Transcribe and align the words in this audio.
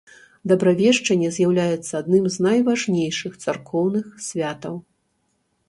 Дабравешчанне 0.51 1.29
з'яўляецца 1.35 1.91
адным 2.01 2.25
з 2.37 2.47
найважнейшых 2.47 3.37
царкоўных 3.47 4.05
святаў. 4.33 4.75